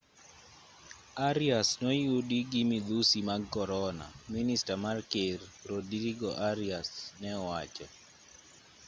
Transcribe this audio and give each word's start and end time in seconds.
arias 1.29 1.67
noyudi 1.83 2.39
gi 2.51 2.61
midhusi 2.69 3.19
mag 3.29 3.43
korona 3.53 4.05
minista 4.33 4.73
mar 4.83 4.97
ker 5.11 5.39
rodrigo 5.69 6.29
arias 6.49 6.89
ne 7.21 7.29
owacho 7.43 7.87